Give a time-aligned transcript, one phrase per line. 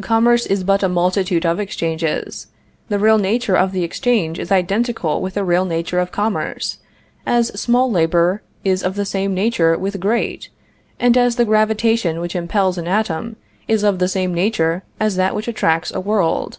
[0.00, 2.48] Commerce is but a multitude of exchanges;
[2.88, 6.78] the real nature of the exchange is identical with the real nature of commerce,
[7.24, 10.48] as small labor is of the same nature with great,
[10.98, 13.36] and as the gravitation which impels an atom
[13.68, 16.58] is of the same nature as that which attracts a world.